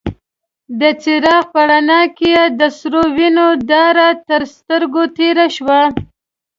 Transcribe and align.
د 0.79 0.81
څراغ 1.01 1.43
په 1.53 1.61
رڼا 1.69 2.01
کې 2.17 2.29
يې 2.35 2.43
د 2.59 2.61
سرو 2.77 3.03
وينو 3.17 3.47
داره 3.71 4.07
تر 4.27 4.41
سترګو 4.55 5.03
تېره 5.17 5.45
شوه. 5.55 5.79